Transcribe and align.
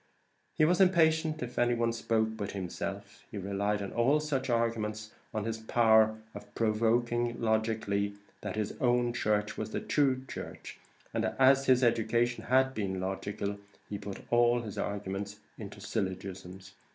He 0.55 0.65
was 0.65 0.81
impatient 0.81 1.43
if 1.43 1.59
any 1.59 1.75
one 1.75 1.93
spoke 1.93 2.29
but 2.35 2.53
himself. 2.53 3.23
He 3.29 3.37
relied 3.37 3.81
in 3.83 3.93
all 3.93 4.19
such 4.19 4.49
arguments 4.49 5.11
on 5.31 5.43
his 5.45 5.59
power 5.59 6.17
of 6.33 6.55
proving 6.55 7.39
logically 7.39 8.15
that 8.41 8.55
his 8.55 8.73
own 8.81 9.13
church 9.13 9.59
was 9.59 9.69
the 9.69 9.79
true 9.79 10.25
church, 10.27 10.79
and 11.13 11.25
as 11.37 11.67
his 11.67 11.83
education 11.83 12.45
had 12.45 12.73
been 12.73 12.99
logical, 12.99 13.59
he 13.91 13.99
put 13.99 14.23
all 14.31 14.63
his 14.63 14.75
arguments 14.75 15.37
into 15.59 15.79
syllogisms. 15.79 16.73